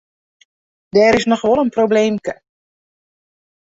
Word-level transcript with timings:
Der 0.95 1.11
is 1.17 1.27
noch 1.29 1.43
wol 1.45 1.59
in 1.63 1.71
probleemke. 1.77 2.33